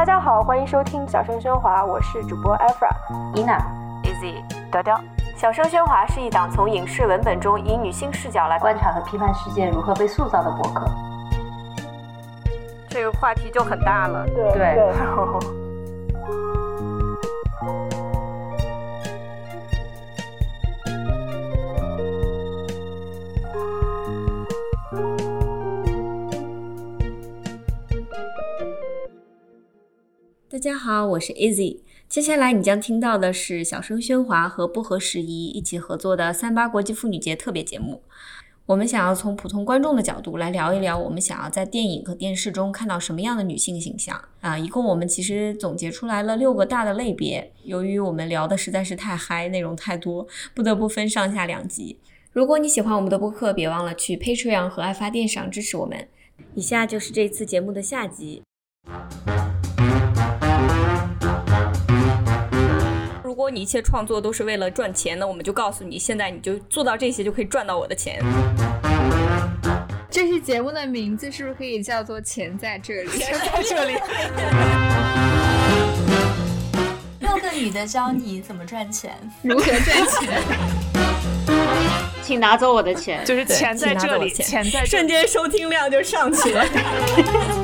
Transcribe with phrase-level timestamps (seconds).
[0.00, 2.88] 大家好，欢迎收听《小声喧哗》，我是主播 Efra、
[3.34, 3.60] Ina、
[4.02, 4.42] Easy、
[4.72, 4.98] 雕雕。
[5.36, 10.86] 小声喧哗是一档从影视文本中以女性视角来观察和批判世界如何被塑造的博客。
[12.88, 14.90] 这个话题就很大了，对对。
[30.52, 31.78] 大家好，我是 Easy。
[32.08, 38.02] 接下来你将听到的是小声喧哗和不合时宜一起合作的三八国际妇女节特别节目。
[38.66, 44.58] 我们想要从普通观众的角度来聊一聊，我们想要在电影和电视中看到什么样的女性形象啊？
[44.58, 47.52] 一共我们其实总结出来了六个大的类别。
[47.62, 51.96] 由于我们聊的实在是太嗨，内容太多，不得不分上下两集。
[52.32, 56.08] 如果你喜欢我们的播客，别忘了去 Patreon 和爱发电上支持我们。
[56.56, 58.42] 以下就是这次节目的下集。
[63.40, 68.22] 果你一切创作都是为了赚钱，那我们就告诉你，现在你就做到这些就可以赚到我的钱。
[70.10, 73.08] 这期节目的名字是不是可以叫做《钱在这里》？
[73.18, 73.94] 钱在这里。
[77.20, 80.42] 六个女的教你怎么赚钱，如何赚钱？
[82.22, 86.62] 请拿走我的钱，就是钱在这里，钱在瞬间收听量就上去了。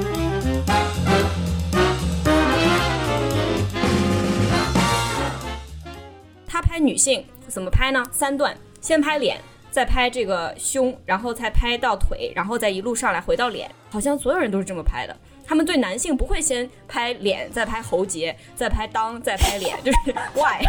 [6.56, 8.02] 他拍女性怎么拍呢？
[8.10, 9.38] 三段，先拍脸，
[9.70, 13.70] 再拍这个胸，然后再拍到腿，然后再一路上来回到脸。
[13.90, 15.14] 好像所有人都是这么拍的。
[15.44, 19.98] 他们对男性不会先拍脸，再拍喉结，再拍裆，再拍脸，就是
[20.32, 20.64] why？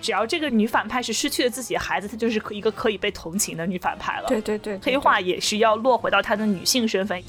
[0.00, 4.26] 只要这个女反派是失去了自己的孩子，她就是一个可以被同情的女反派了。
[4.26, 7.22] 对对对，黑化也是要落回到她的女性身份。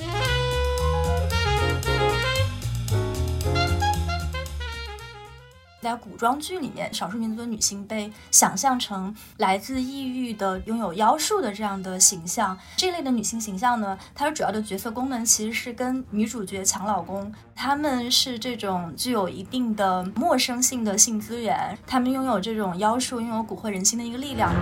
[5.82, 12.56] 在古装剧里面，少数民族的女性被想象成来自异域的、拥有妖术的这样的形象。
[12.78, 17.34] 这类的女性形象呢，它的主要的角色功能其实是跟女主角抢老公。
[17.56, 24.54] 她们是这种具有一定的陌生性的性资源，她们拥有这种妖术，拥有蛊惑人心的一个力量。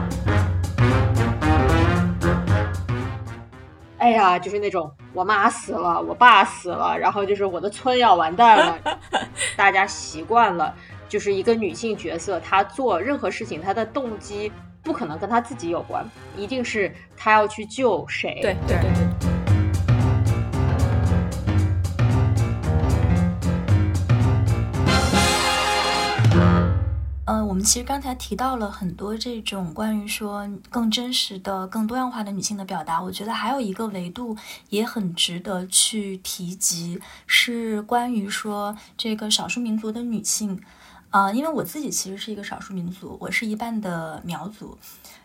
[3.97, 8.79] 哎呀，就是那种我妈死了，我爸死了，然后就是我的村要完蛋了，
[9.57, 10.73] 大家习惯了。
[11.09, 14.51] 就是一个女性角色，她做任何事情，她的动机
[14.83, 18.39] 不可能跟她自己有关，一定是她要去救谁。
[18.43, 19.07] 对对对对。
[27.25, 34.35] 嗯，我们其实刚才提到了很多这种关于说更真实的、更多样化的女性的表达，我觉得还有一个维度
[34.69, 40.59] 也很值得去提及，是关于说这个少数民族的女性。
[41.09, 44.77] 啊，因为我自己其实是一个少数民族，我是一半的苗族。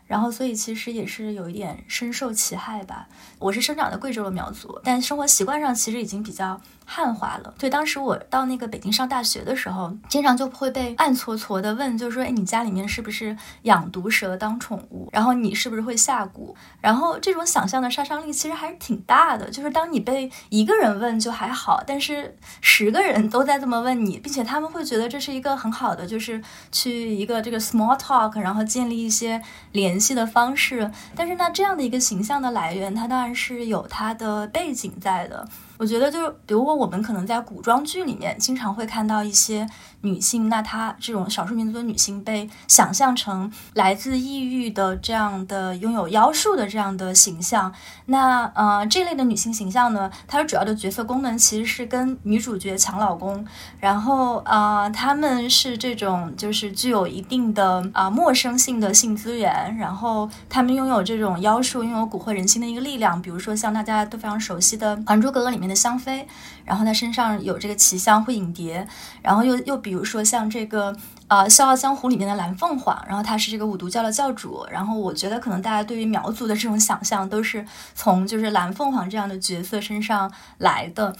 [0.06, 3.08] 然后，所以其实也是有一点深受其害吧。
[3.38, 7.54] 我是生长在贵州的苗族，但生活习惯上其实已经比较汉化了。
[7.58, 15.08] 对，当时我到那个北京上大学的时候，经常就会被暗搓搓的问，就是说，哎，你家里面是不是养毒蛇当宠物？
[15.10, 16.54] 然后你是不是会下蛊？
[16.82, 19.48] 然后这种想象的杀伤力其实还是挺大的。
[19.50, 29.40] 就是当你被一个人问就还好，但是十个人都在这么问你，并且他们会觉得这是一个很好的，就是去一个这个 small talk，然后建立一些
[29.72, 29.94] 联。
[29.94, 35.48] 联戏的方式，但是那这样的一个形象的来源，它当然是有它的背景在的。
[35.76, 39.66] 我觉得，就是比如说，我们可能在古装剧里面经常会看到一些
[40.02, 47.74] 女性，那她这种少数民族的女性被想象成来自异域的这样的拥有妖术的这样的形象。
[48.06, 53.44] 那呃，这类的女性形象呢，它主要的角色功能其实是跟女主角抢老公，
[53.80, 63.20] 然后呃，她们是这种就是具有一定的啊陌生性的性资源，然后她们拥有这种妖术，拥有蛊惑人心的一个力量。
[63.20, 65.63] 比如说像大家都非常熟悉的《还珠格格》里面。
[65.68, 66.26] 的香妃，
[66.64, 68.86] 然后她身上有这个奇香会引蝶，
[69.22, 70.96] 然后又又比如说像这个
[71.28, 81.14] 呃《笑傲江湖》里面的蓝凤凰，然后他是这个五毒教的教主，然后我觉得可能大家对于苗族的这种想象都是从就是蓝凤凰这样的角色身上来的。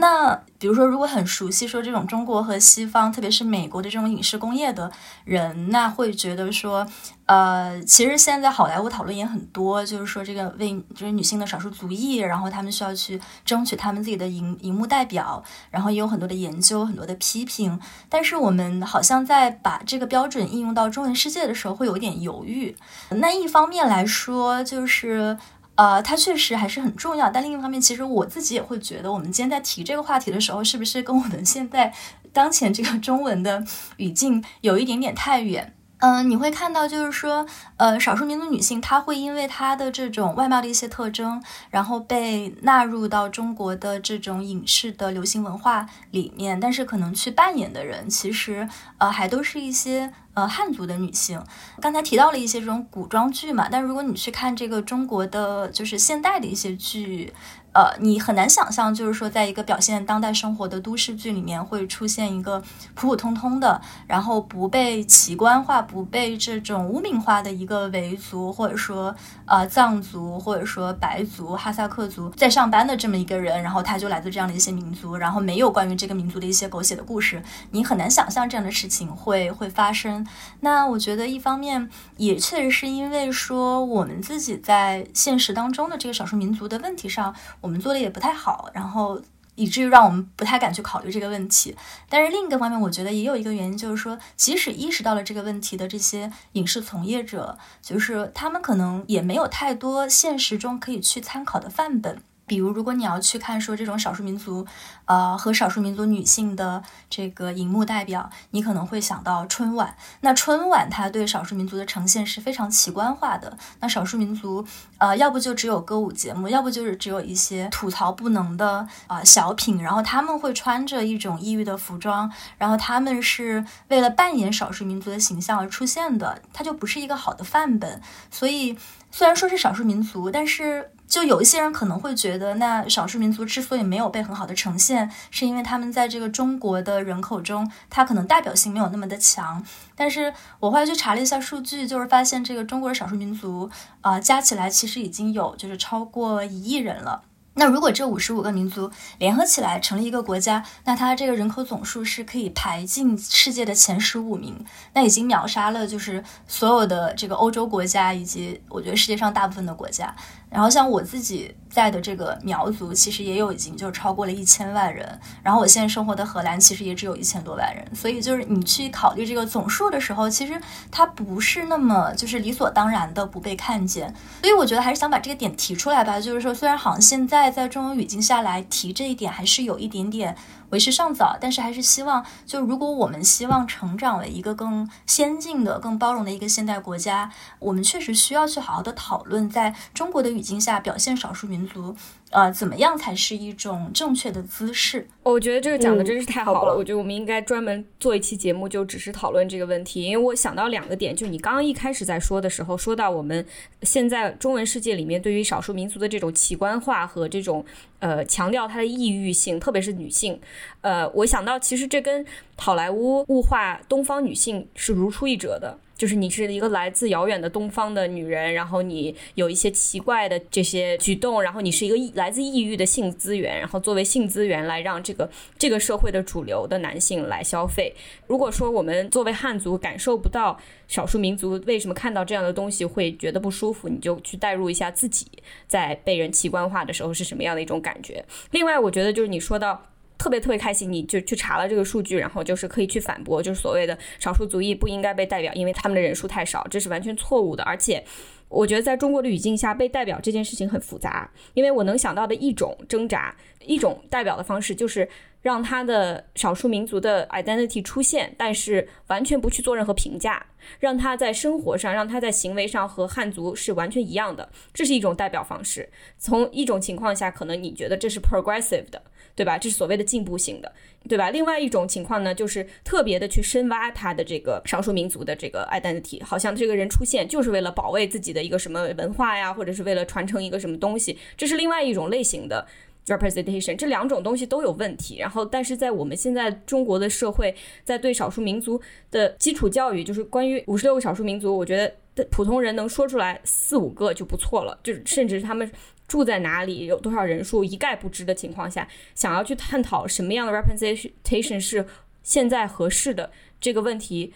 [0.00, 4.88] 那比如说，如果很熟悉说这种中国和西方，特别是美国的这种影视工业的
[5.24, 6.86] 人，那会觉得说，
[7.26, 17.80] 呃，其实现在好莱坞讨论也很多，就是说这个为就是女性的少数族裔，然后他们需要去争取他们自己的荧荧幕代表，然后也有很多的研究，很多的批评。
[18.08, 22.76] 但是我们好像在把这个标准应用到中文世界的时候，会有一点犹豫。
[23.10, 25.38] 那一方面来说，就是。
[25.78, 27.30] 呃，它确实还是很重要。
[27.30, 31.94] 但另一方面，其实我自己也会觉得，我们今天在提这个话题的时候，是不是跟我们现在
[32.32, 33.64] 当前这个中文的
[33.96, 35.76] 语境有一点点太远？
[36.00, 37.44] 嗯，你会看到，就是说，
[37.76, 46.60] 呃，少数民族女性，她会因为她的这种外貌的一些特征，然后被纳入到中国的这种影视的流行文化里面。
[46.60, 48.68] 但是，可能去扮演的人，其实，
[48.98, 51.42] 呃，还都是一些呃汉族的女性。
[51.80, 57.32] 刚才提到了一些这种古装剧嘛，但如果你去看这个中国的就是现代的一些剧。
[57.72, 62.60] 呃，你很难想象，就是说，在一个表现当代生活的都市剧里面，会出现一个
[62.94, 80.26] 普普通通的，然后不被奇观化、不被这种污名化的一个维族，或者说呃藏族，或者说白族、哈萨克族在上班的这么一个人，然后他就来自这样的一些民族，然后没有关于这个民族的一些狗血的故事，你很难想象这样的事情会会发生。
[80.60, 87.68] 那我觉得，一方面也确实是因为说我们自己在现实当中的这个少数民族的问题上，我。
[87.68, 89.20] 们做的也不太好，然后
[89.54, 91.76] 以至于让我们不太敢去考虑这个问题。
[92.08, 102.22] 但是另一个方面，我觉得也有一个原因，就是说，即使意识到了这个问题的这些影视从业者，就是他们可能也没有太多现实中可以去参考的范本。
[102.48, 104.66] 比如，如果你要去看说这种少数民族，
[105.04, 109.94] 呃，和少数民族女性的这个荧幕代表，你可能会想到春晚。
[110.22, 113.56] 那春晚它对少数民族的呈现是非常奇观化的。
[113.80, 114.66] 那少数民族，
[114.96, 119.82] 呃，要不就只有歌舞节目，要不就是只有一些吐槽不能的啊小品。
[119.82, 128.00] 然后他们会穿着一种异域的服装，然后他们是为了扮演少数民族的形象而出现的，它就不是一个好的范本。
[128.30, 128.78] 所以，
[129.10, 130.90] 虽然说是少数民族，但是。
[131.08, 139.64] 就有一些人可能会觉得，那少数民族之所以没有被很好的呈现，是因为他们在这个中国的人口中，它可能代表性没有那么的强。
[139.96, 143.70] 但是我后来去查了一下数据，就是发现这个中国的少数民族，
[144.02, 147.22] 啊，加起来其实已经有就是超过一亿人了。
[147.54, 148.88] 那如果这五十五个民族
[149.18, 154.64] 联合起来成立一个国家，那它这个人口总数是可以排进世界的前十五名，
[154.94, 160.14] 那已经秒杀了就是所有的这个欧洲国家以及我觉得世界上大部分的国家。
[160.50, 165.06] 然后像我自己在的这个苗族，其实也有已经就超过了一千万人。
[165.42, 167.84] 然后我现在生活的荷兰，其实也只有一千多万人。
[167.94, 170.58] 所以就是你去考虑这个总数的时候，其实
[170.90, 174.12] 它不是那么就是理所当然的不被看见。
[174.42, 176.18] 所以我觉得还是想把这个点提出来吧。
[176.18, 180.34] 就是说，虽然好像现在在中文语境下来提这一点，还是有一点点。
[180.70, 191.96] 为时尚早，但是还是希望，就如果我们希望成长为一个更先进的、更包容的一个现代国家，我们确实需要去好好的讨论，在中国的语境下表现少数民族。
[192.30, 195.08] 呃，怎么样才是一种正确的姿势？
[195.22, 196.76] 我觉得这个讲的真是太好了。
[196.76, 200.02] 我觉得我们应该专门做一期节目，就只是讨论这个问题。
[200.02, 203.46] 因为我想到两个点，就你刚刚一开始在说的时候，说到我们
[203.82, 207.64] 现在中文世界里面对于少数民族的这种奇观化和这种
[208.00, 210.40] 呃强调她的抑郁性，特别是女性。
[210.80, 212.24] 呃，我想到其实这跟
[212.56, 215.78] 好莱坞物化东方女性是如出一辙的。
[215.98, 225.28] 就是你是一个来自遥远的东方的女人，然后你有一些奇怪的这些举动，然后你是一个来自异域的性资源，然后作为性资源来让这个
[225.58, 227.92] 这个社会的主流的男性来消费。
[228.28, 230.56] 如果说我们作为汉族感受不到
[230.86, 235.26] 少数民族为什么看到这样的东西会觉得不舒服，你就去代入一下自己
[235.66, 238.24] 在被人奇观化的时候是什么样的一种感觉。
[238.52, 239.84] 另外，我觉得就是你说到。
[240.18, 247.62] 特别特别开心，你就去查了这个数据，然后就是可以去反驳，就是所谓的少数族裔不应该被代表，因为他们的人数太少，这是完全错误的。
[247.62, 248.04] 而且，
[248.48, 253.34] 我觉得在中国的语境下，被代表这件事情很复杂，因为我能想到的一种挣扎，
[253.64, 255.08] 一种代表的方式，就是
[255.40, 260.44] 让他的少数民族的 identity 出现，但是完全不去做任何评价，
[260.80, 265.88] 让他在生活上，让他在行为上和汉族是完全一样的，这是一种代表方式。
[266.18, 269.02] 从一种情况下，可能你觉得这是 progressive 的。
[269.36, 269.56] 对吧？
[269.56, 270.72] 这是所谓的进步型的，
[271.08, 271.30] 对吧？
[271.30, 282.66] 另外一种情况呢，就是特别的去深挖他的这个少数民族的这个 identity，好像这个人出现就是为了保卫自己的一个什么文化呀，或者是为了传承一个什么东西，这是另外一种类型的
[283.08, 283.74] representation。
[283.76, 285.18] 这两种东西都有问题。
[285.18, 291.76] 然后，但是在我们现在中国的社会，在对少数民族的基础教育，就是关于五十六个少数民族，我觉
[292.14, 295.70] 得普通人能说出来四五个就不错了，就是甚至他们。
[296.08, 301.84] 住在哪里，有多少人数一概不知的情况下，想要去探讨什么样的 representation 是
[302.22, 304.32] 现在合适的这个问题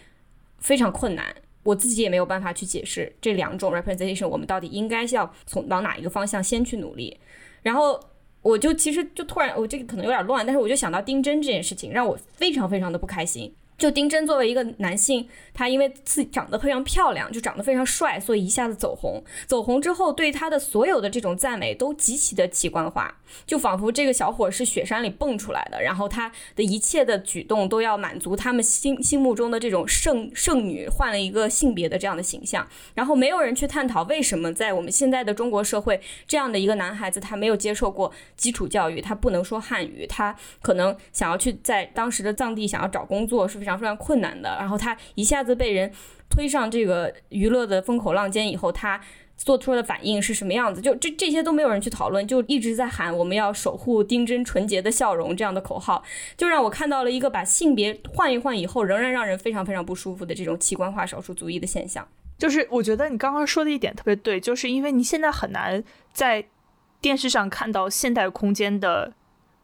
[0.58, 1.34] 非常困难。
[1.62, 7.18] 我自己也没有办法去解释这两种 representation，我们到底应该要从往哪一个方向先去努力。
[7.62, 7.98] 然后
[8.42, 13.54] 我就其实就突然，我这个可能有点乱，但是我就想到丁真这件事情，让我非常非常的不开心。
[13.82, 19.20] 就丁真作为一个男性，他因为自己长得非常漂亮，就长得非常帅，所以一下子走红。
[19.44, 23.12] 走红之后，对他的所有的这种赞美都极其的奇观化，
[23.44, 32.64] 就仿佛这个小伙是雪山里蹦出来的，然后他的一切的举动都要满足他们心心目中的这种圣圣女换了一个性别的这样的形象。
[32.94, 43.82] 然后没有人去探讨为什么在我们现在的中国社会，这样的一个男孩子他没有接受过基础教育，他不能说汉语，他可能想要去在当时的藏地想要找工作是非常。
[43.82, 45.90] 非常困难的，然后他一下子被人
[46.30, 49.00] 推上这个娱乐的风口浪尖以后，他
[49.36, 50.80] 做出的反应是什么样子？
[50.80, 56.04] 就这这些都没有人去讨论，就一直在喊我们要守护丁真纯洁的笑容这样的口号，
[56.36, 62.06] 就让我看到了一个把性别换一换以后，仍然让人非常非常不舒服的这种器官化少数族裔的现象。
[62.38, 66.44] 就是我觉得你刚刚说的一点特别对，就是因为你现在很难在
[67.00, 69.12] 电视上看到现代空间的。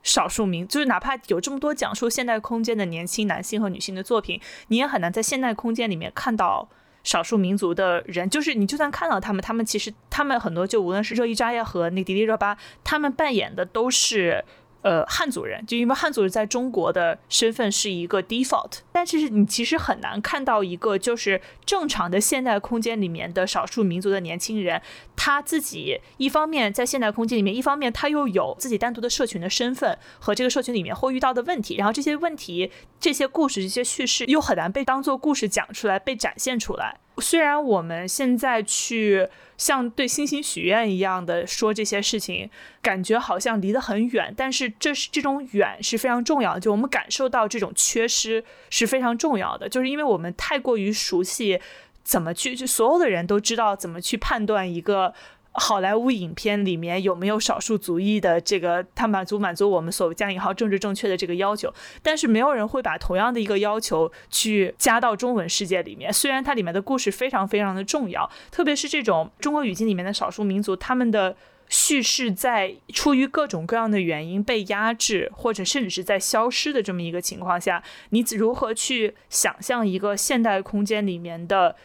[0.02, 6.68] 少数民就是哪怕有这么多讲述现代空间的年轻男性和女性的作品，你也很难在现代空间里面看到
[7.04, 8.28] 少数民族的人。
[8.30, 14.44] 就是你就算看到他们，他们其实他们很多就无论是热依扎耶和那迪丽热巴，他们扮演的都是。
[14.88, 24.80] 呃，汉族人就因为汉族人在中国的身份是一个 default，但是你其实很难看到一个就是正常的现代空间里面的少数民族的年轻人，
[25.14, 36.98] 他自己一方面在现代空间里面，一方面他又有自己单独的社群的身份和这个社群里面会遇到的问题，然后这些问题、这些故事、这些叙事又很难被当做故事讲出来、被展现出来。
[37.20, 42.48] 虽然我们现在去像对星星许愿一样的说这些事情，
[42.80, 46.60] 感觉好像离得很远，但是这是这种远是非常重要的。
[46.60, 51.60] 就我们感受到这种缺失是非常重要的，就是因为我们太过于熟悉
[52.02, 55.14] 怎么去，就所有的人都知道怎么去判断一个。
[55.58, 61.72] 好莱坞影片里面有没有少数族裔的这个，他满足满足我们所谓加引号政治正确的这个要求，
[62.02, 66.12] 但是没有人会把同样的一个要求去加到中文世界里面。
[66.12, 71.36] 虽然它里面的故事非常非常的重要，特别是这种中国语境里面的少数民族，他们的
[71.68, 81.76] 叙事在出于各种各样的原因被压制，或者甚至是在消失的这么一个情况下，你如何去想象一个现代空间里面的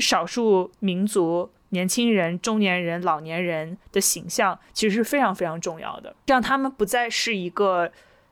[0.00, 1.50] 少数民族？
[1.72, 7.90] 年轻人、中年人、老年人的形象其实是非常非常重要的，让他们不再是一个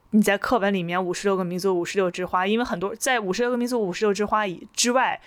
[0.09, 5.21] 你在课本里面五十六个民族、五十六枝花，因为很多在五十六个民族、五十六枝花以之外。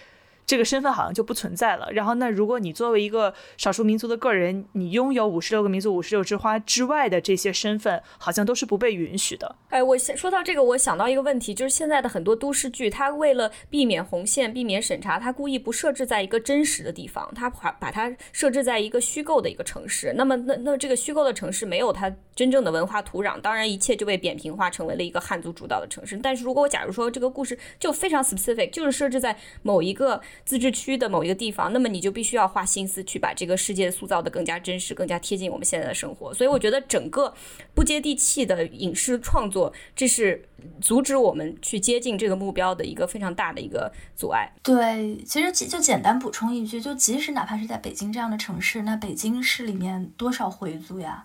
[0.46, 1.88] 这个身份好像就不存在了。
[1.92, 9.56] 然后，那如果你作为一个少数民族的个人，你拥有五十六个民族、五十六枝花之外的这些身份，好像都是不被允许的。
[9.70, 20.12] 哎，我说到这个，我想到一个问题，就是现在的很多都市剧，它为了避免红线、避免审查，它故意不设置在一个真实的地方，它把把它设置在一个虚构的一个城市。
[20.16, 26.18] 那么，那那这个虚构的城市没有它真正的文化土壤，当然一切就被扁平化，成为了一个汉族主导的城市。
[26.22, 30.20] 但是如果我假如说这个故事就非常 specific，就是设置在某一个。
[30.44, 36.32] 自治区的某一个地方，那么你就必须要花心思去把这个世界塑造的更加真实、更加贴近我们现在的生活。
[36.32, 37.34] 所以我觉得整个
[37.74, 40.46] 不接地气的影视创作，这是
[40.80, 44.52] 阻止我们去接近这个目标的一个非常大的一个阻碍。
[44.62, 51.24] 对，其实就简单补充一句，就即使哪怕是在北京这样的城市，那北京市里面多少回族呀？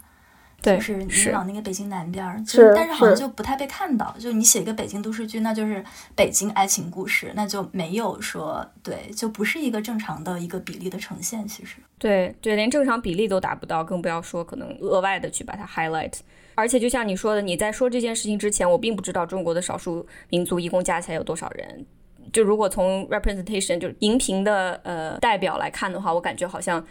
[0.61, 4.13] 就是你往那个北京南边儿，就但是好像就不太被看到。
[4.19, 5.83] 就你写一个北京都市剧，那就是
[6.15, 11.47] 北京爱情故事，那就没有说对，就不是一个正常的一个比例的呈现。
[11.47, 16.13] 其实对对，连正常比例都达不到，更不要说可能额外的去把它 highlight。
[16.55, 21.85] 而且就像你说的，你在说这件事情之前，我并不知道中国的少数民族一共加起来有多少人。
[22.33, 26.85] 就如果从 representation 就是荧屏的呃代表来看的话，我感觉好像。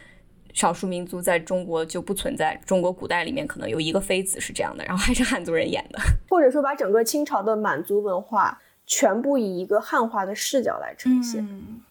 [0.59, 2.61] 少数民族在中国就不存在。
[2.67, 11.47] 中国古代里面可能有一个妃子是这样的，然后还是汉族人演的， 或者说把整个清朝的满族文化全部以一个汉化的视角来呈现。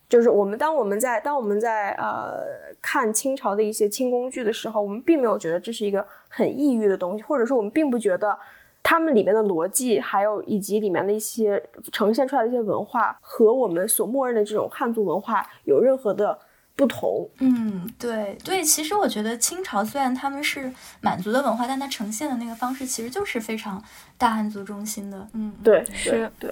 [0.09, 2.43] 就是我们当我们在当我们在呃
[2.81, 8.37] 看清朝的一些清宫剧的时候，我们并没有觉得这是一个很异域的东西，或者说我们并不觉得
[8.83, 16.37] 他们里面的逻辑，还有以及里面的一些呈现出来的一些文化和我们所默认的这种汉族文化有任何的。
[16.77, 23.83] 不同，嗯，对对，其实我觉得清朝虽然他们是满族的文化，但它呈现的那个方式其实就是非常
[24.15, 26.51] 大汉族中心的，嗯，对，是，对。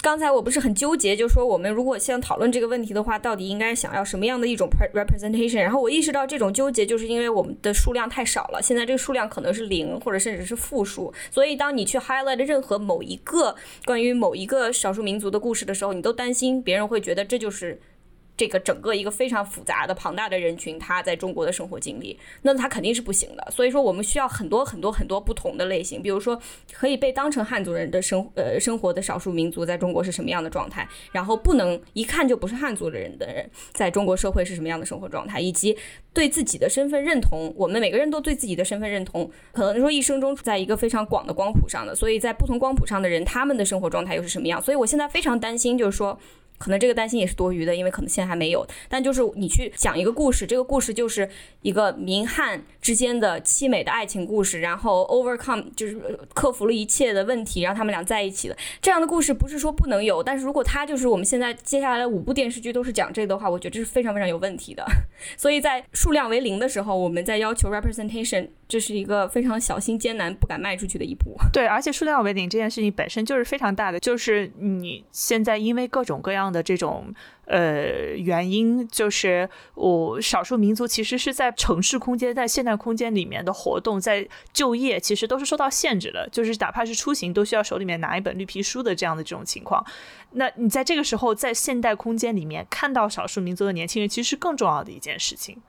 [0.00, 5.60] 刚才我不是很纠结，就说我们如果想讨论这个问题的话，到底应该想要什么样的一种 representation？
[5.60, 11.12] 然后我意识到这种纠结，就是因为我们的数量太少了，现在这个数量可能是零，或者甚至是负数。
[11.32, 17.80] 所以当你去 highlight 任何某一个关于某一个少数民族的故事的时候，你都担心别人会觉得这就是。
[18.36, 23.48] 这个整个一个非常复杂的庞大的人群，他在中国的生活经历，那他肯定是不行的。
[23.50, 26.38] 所以说，我们需要很多很多很多不同的类型，比如说
[26.72, 35.76] 可以被当成汉族人的生呃生活的少数民族在中国是什么样的状态，然后不能一看就不是汉族的人的人在中国社会是什么样的生活状态，以及
[36.12, 44.60] 对自己的身份认同，我们每个人都对自己的身份认同，可能说一生中处在一个非常广的光谱上的，所以在不同光谱上的人，他们的生活状态又是什么样？
[44.60, 46.18] 所以我现在非常担心，就是说。
[46.58, 48.66] 可能这个担心也是多余的，因为可能现在还没有。
[48.88, 51.28] 但就是你去讲一个故事，这个故事就是
[51.62, 55.96] 一个明汉之间的凄美的爱情故事，然后 overcome 就是
[56.34, 60.22] 克服了一切的问题，让他们俩在一起的这样的故事，不是说不能有。
[60.22, 64.84] 但是如果他就是我们现在接下来的五部电视剧都是讲这个的话，我觉得这是非常非常有问题的。
[65.36, 71.36] 所以在数量为零的时候，我们在要求 representation，这是一个非常小心艰难、不敢迈出去的一步。
[71.52, 76.45] 对，而且数量为零这件事情本身就是非常大的，就是你现在因为各种各样。
[76.46, 77.12] 样的这种
[77.46, 89.84] 呃原因，就是我少数民族其实是在城市空间、在现代空间里面的活动，在就业其实都是受到限制的，就是哪怕是出行都需要手里面拿一本绿皮书的这样的这种情况。
[90.32, 95.60] 那你在这个时候在现代空间里面看到少数民族的年轻人，其实是更重要的一件事情。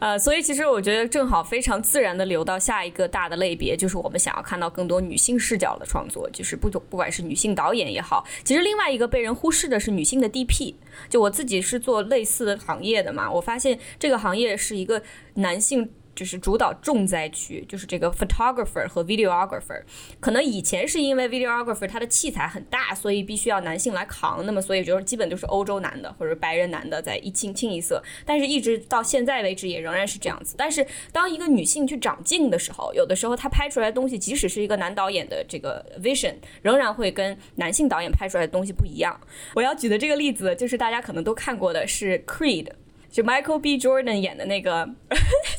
[0.00, 10.74] 呃，所以其实我觉得正好非常自然的流到下一个大的类别，就是我们想要看到更多女性视角的创作，就是不不管是女性导演也好，其实另外一个被人忽视的是女性的 DP。
[11.08, 15.02] 就我自己是做类似的行业的嘛，我发现这个行业是一个
[15.34, 15.90] 男性。
[16.20, 19.82] 就是主导重灾区，就是这个 photographer 和 videographer。
[20.20, 28.02] 可能以前是因为 videographer 他的器材很大，所以必须要男性来扛，那么所以就是基本就是欧洲男的或者白人男的在一清清一色。
[28.26, 30.56] 但是一直到现在为止也仍然是这样子。
[30.58, 39.18] 但是当一个女性去长镜的时候，有的时候她拍出来的东西，即使是一个男导演的这个 vision，仍然会跟男性导演拍出来的东西不一样。
[39.54, 42.66] 我要举的这个例子就是大家可能都看过的是 Creed。
[43.10, 43.76] 就 Michael B.
[43.76, 44.88] Jordan 演的那个，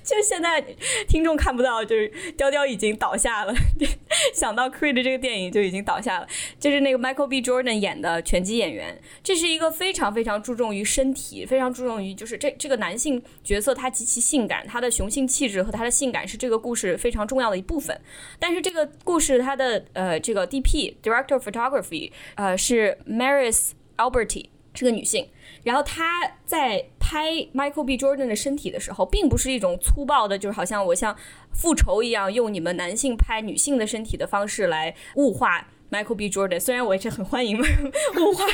[0.04, 0.62] 就现在
[1.08, 3.54] 听众看不到，就是雕雕已经倒下了。
[4.34, 6.28] 想到 Creed 这个电影就已经倒下了。
[6.60, 7.42] 就是那个 Michael B.
[7.42, 18.00] Jordan 演的拳击演员，这是一个非常非常注重于身体，非常注重于就是这这个男性角色他极其性感，他的雄性气质和他的性感是这个故事非常重要的一部分。
[18.40, 20.98] 但是这个故事它的呃这个 D.P.
[21.04, 25.28] Director of Photography 呃是 Maris Alberti 是个女性。
[25.64, 27.98] 然后他在拍 Michael B.
[27.98, 31.16] Jordan 的身体的时候，并不是一种粗暴的，就是好像我像
[31.52, 36.30] 复仇一样，用你们男性拍女性的身体的方式来物化 Michael B.
[36.30, 36.60] Jordan。
[36.60, 38.46] 虽然我也是很欢迎物化，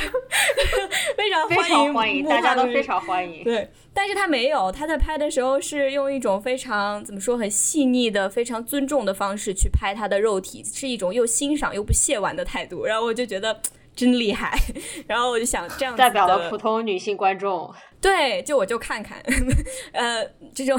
[1.16, 3.44] 非常欢迎，欢迎， 大家都非常欢迎。
[3.44, 12.84] 对，但是他没有，他在拍的时候是用一种非常怎么说，很细腻的、非常尊重的方式去拍他的肉体，是一种又欣赏又不亵玩的态度。
[12.84, 13.60] 然后我就觉得。
[13.98, 14.56] 真厉害，
[15.08, 19.20] 然后我就想这样代表了普通女性观众，对，就我就看看，
[19.90, 20.78] 呃，这种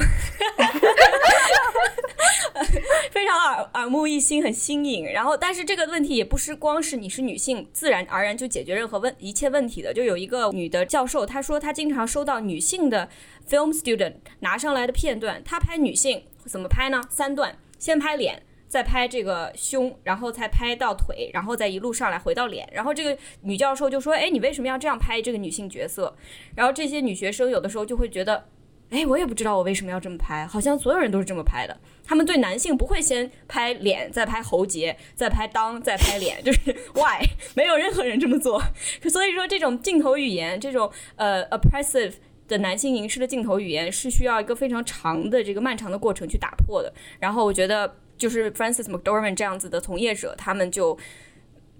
[3.12, 5.04] 非常耳耳目一新，很新颖。
[5.04, 9.92] 然后，但是这个问题也不是光是你是女性，自然而然就解决任何问一切问题的。
[9.92, 13.06] 就有一个女的教授，她说她经常收到女性的
[13.46, 17.02] film student 拿上来的片段，她拍女性怎么拍呢？
[17.10, 18.42] 三段，先拍脸。
[18.70, 22.68] 再拍这个胸，然后再拍到腿，然后再一路上来回到脸。
[22.72, 26.16] 然后这个女教授就说：“哎，你为什么要这样拍这个女性角色？”
[26.54, 28.46] 然后这些女学生有的时候就会觉得
[28.90, 31.76] ：“哎，我也不知道我为什么要这么拍，好像所有人都是这么拍的。
[32.04, 38.62] 他们对男性不会先拍脸，再拍喉结，再拍裆，再拍脸，就是 why 没有任何人这么做。
[39.10, 42.14] 所以说，这种镜头语言，这种呃 oppressive
[42.46, 46.94] 的男性凝视的镜头语言，是需要一个非常长的这个漫长的过程去打破的。
[47.18, 47.96] 然后我觉得。
[48.20, 50.96] 就是 Francis McDormand 这样子的从业者，他们就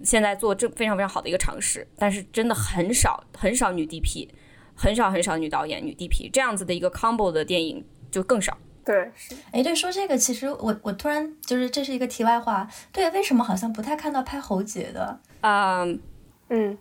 [0.03, 4.27] 现在做这非常非常好的一个尝试，但是真的很少很少女 DP，
[4.75, 8.57] 很少很少女导演女 DP 这样子的一个 combo 的电影就更少。
[8.83, 9.35] 对，是。
[9.51, 15.19] 哎，对，说这个，其实我我突然就是这是一个题外话，对，为什么好像不太看到拍喉结的？
[15.41, 15.85] 啊，
[16.49, 16.77] 嗯，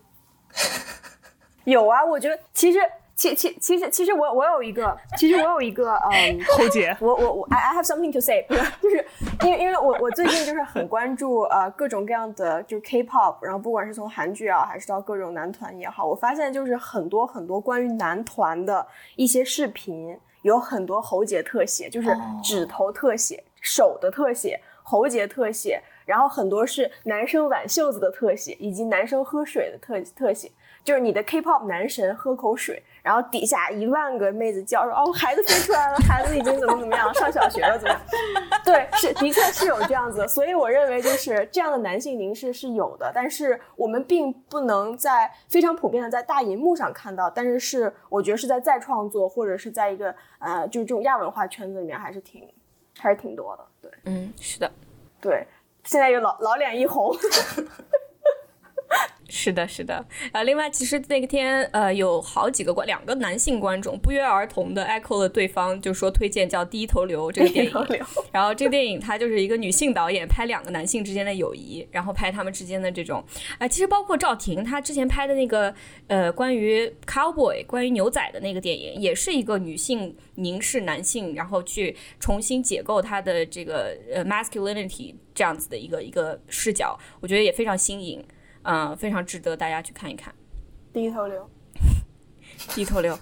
[1.64, 2.78] 有啊，我觉得其实。
[3.20, 8.46] 其其其实其实我我有一个， 其实我有一个，嗯， 后姐，我我我，I I have something to say，
[8.80, 9.04] 就是
[9.44, 30.50] 因为因为我我最近就是很关注呃各种各样的就是 K-pop，然后不管是从韩剧啊，还是到各种男团也好，我发现就是很多很多关于男团的一些视频，有很多喉结特写，就是指头特写、手的特写、喉结特写，然后很多是男生挽袖子的特写，以及男生喝水的特特写，
[30.82, 32.82] 就是你的 K-pop 男神喝口水。
[33.02, 38.00] 然后底下一万个妹子叫说：“哦，孩子飞出来了，孩子已经怎么怎么样，上小学了，怎么样？”
[38.64, 52.46] 对，是的确是有这样子，所以我认为就是这样的男性凝视是有的，但是我们并不能在非常普遍的在大荧幕上看到，但是是我觉得是在再创作或者是在一个呃就是这种亚文化圈子里面还是挺
[52.98, 54.70] 还是挺多的，对，嗯，是的，
[55.20, 55.46] 对，
[55.84, 57.16] 现在又老老脸一红。
[59.30, 67.72] 是的，是的，呃，另外，其实那天，呃，有好几个观，两个男性观众不约而同的 echo 了对方，就说推荐叫《低头流》这个电影。
[68.32, 73.24] 然后这个电影它就是一个女性导演拍两个男性之间的友谊，然后拍他们之间的这种，
[73.58, 75.72] 啊，其实包括赵婷她之前拍的那个，
[76.08, 88.20] 呃，关于 cowboy 关于牛仔的那个电影，也是一个女性凝视男性，然后去重新解构他的这个呃 masculinity 这样子的一个一个视角，我觉得也非常新颖。
[88.62, 90.34] 嗯，非常值得大家去看一看。
[90.92, 91.48] 低头流，
[92.74, 93.18] 低头流。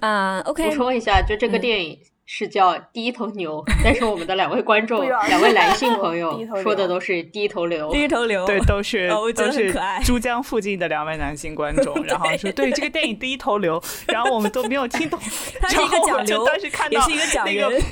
[0.00, 0.68] 啊， OK。
[0.68, 7.90] 补充一下，就这个电影是叫《低头牛》，但是我们的两位观众， 两位男性朋友 说的都是低头流。
[7.90, 9.74] 低头流，对，都是都是。
[10.04, 15.18] 珠江附近的两位男性观众，然后说对这个电影低头流，然后我们都没有听懂。
[15.60, 17.82] 他是一个讲流，当时看到也是一个讲人。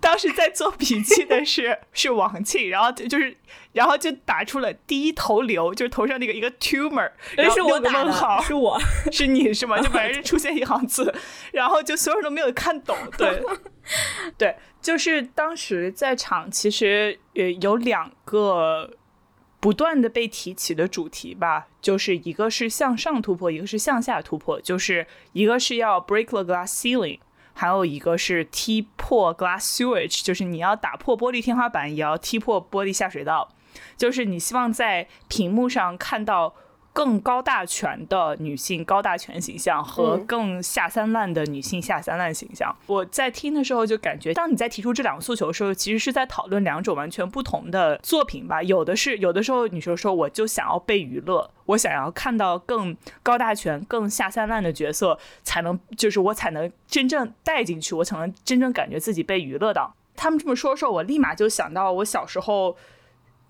[0.00, 3.36] 当时在做笔记的是是王庆，然后就是，
[3.72, 8.80] 然后就打出了第一头瘤，就是头上那个一个 tumor，然后是我打的，是我
[9.12, 9.78] 是你是吗？
[9.78, 11.14] 就反正 出现一行字，
[11.52, 13.42] 然后就所有人都没有看懂，对
[14.38, 18.96] 对，就是当时在场其实呃有两个
[19.60, 27.18] 不断的被提起的主题吧，就是一个是向上突破，一个是向下突破，就是一个是要 break the glass ceiling。
[27.52, 33.48] 还有一个是踢破 glass sewage，就是你要打破玻璃天花板，也要踢破玻璃下水道，
[33.96, 36.54] 就是你希望在屏幕上看到。
[37.00, 48.62] 更高大全的女性高大全形象和更下三滥的女性下三滥形象，我在听的时候就感觉，当你在提出这两个诉求的时候，其实是在讨论两种完全不同的作品吧。
[48.62, 59.94] 有的是有的时候，女生说我就想要被娱乐，我想要看到更高大全、更下三滥的角色，才能就是我才能真正带进去，我才能真正感觉自己被娱乐到。
[60.14, 62.76] 他们这么说的时候，我立马就想到我小时候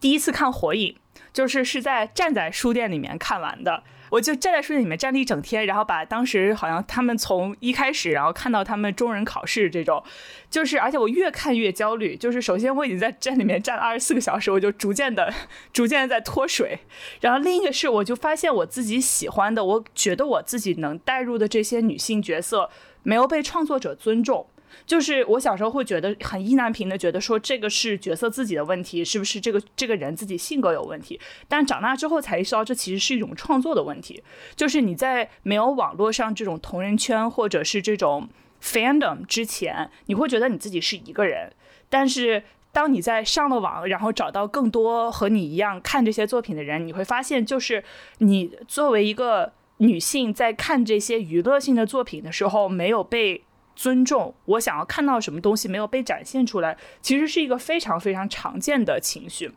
[0.00, 0.94] 第一次看《火影》。
[1.32, 10.02] 就是是在站在书店里面看完的，我就站在书店里面站了一整天，然后把当时好像他们从一开始，然后看到他们中人考试这种，
[10.50, 15.32] 就是而且我越看越焦虑，就是首先我已经在站里面站了二十四个小时，我就逐渐的、
[15.72, 16.80] 逐渐在脱水，
[17.20, 22.68] 然后另一个是我就发现我自己喜欢的，我觉得我自己能带入的这些女性角色
[23.04, 24.48] 没有被创作者尊重。
[24.87, 31.20] 就是我小时候会觉得很意难平的，觉得说这个是角色自己的问题，是不是这个这个人自己性格有问题？
[31.48, 34.22] 但长大之后才意识到，这其实是一种创作的问题。
[34.56, 38.28] 就是你在没有网络上这种同人圈或者是这种
[38.62, 41.52] fandom 之前，你会觉得你自己是一个人。
[41.88, 47.83] 但是当你在上了网，然后找到更多和你一样看这些作品的人，你会发现，就是
[48.18, 53.42] 你作为一个女性在看这些娱乐性的作品的时候，没有被。
[53.80, 59.50] 尊重我想要看到什么东西没有被展现出来，其实是一个非常非常常见的情绪，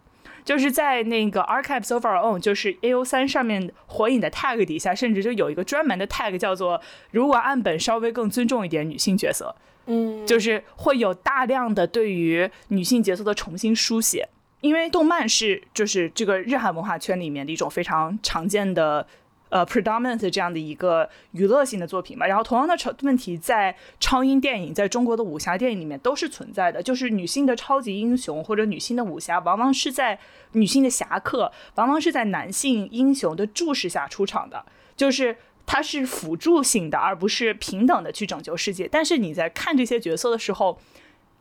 [0.45, 6.79] 就是在那个 Archives of Our Own，就是 A O 三上面火影的 tag 底下，甚至就有一个专门的 tag 叫做
[7.11, 9.53] “如果岸本稍微更尊重一点女性角色”，
[9.87, 14.29] 嗯，就是会有大量的对于女性角色的重新书写，
[14.61, 19.05] 因为动漫是就是这个日韩文化圈里面的一种非常常见的。
[19.53, 30.17] 呃，predominant 这样的一个娱乐性的作品嘛，然后同样的超问题在超英电影，在中国的武侠电影里面都是存在的，就是女性的超级英雄或者女性的武侠，往往是在
[30.53, 35.37] 女性的侠客，往往是在男性英雄的注视下出场的，就是
[35.67, 38.89] 它是辅助性的，而不是平等的去拯救世界。
[38.91, 40.79] 但是你在看这些角色的时候，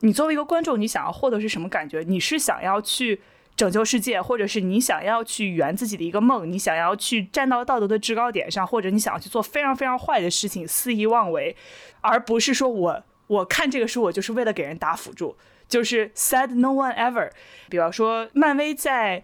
[0.01, 2.03] 你作为一个观众，你想要获得是什么感觉？
[2.07, 3.23] 你是想要去？
[3.63, 11.55] 拯救世界，或者是你想要去圆自己的一个梦，你想要去站到道德的制高点上，或者你想要去做非常非常坏的事情，肆意妄为，
[12.01, 15.37] 而不是说我我看这个书，我就是为了给人打辅助，
[15.69, 17.31] 就是 said no one ever。
[17.69, 19.23] 比方说，漫威在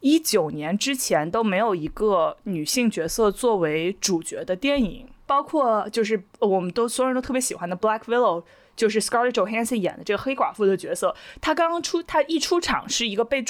[0.00, 8.44] 一九年之前都没有一个女性角色作为主角的电影，包括就是我们都所有人都特别喜欢的 Black Widow。
[8.78, 13.42] 就是 Scarlett Johansson 演的这个黑寡妇的角色，她刚刚出，她一出场是一个被